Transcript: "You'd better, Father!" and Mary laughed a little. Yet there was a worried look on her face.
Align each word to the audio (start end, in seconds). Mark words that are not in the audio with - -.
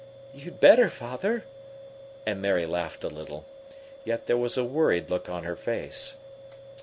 "You'd 0.33 0.59
better, 0.59 0.89
Father!" 0.89 1.43
and 2.25 2.41
Mary 2.41 2.65
laughed 2.65 3.03
a 3.03 3.07
little. 3.07 3.45
Yet 4.03 4.25
there 4.25 4.35
was 4.35 4.57
a 4.57 4.63
worried 4.65 5.11
look 5.11 5.29
on 5.29 5.43
her 5.43 5.55
face. 5.55 6.17